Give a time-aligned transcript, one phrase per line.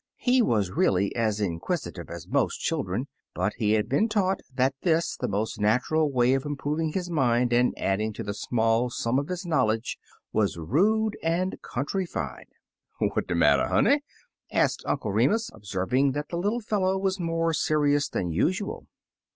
[0.17, 5.15] He was really as inquisitive as most children, but he had been taught that this,
[5.15, 9.27] the most natural way of improving his mind and adding to the small sum of
[9.27, 9.99] his knowledge,
[10.33, 12.47] was rude and countrified.
[12.97, 14.01] "What de matter, honey?*'
[14.51, 18.87] asked Uncle Remus, observing that the little fellow was more serious than usual.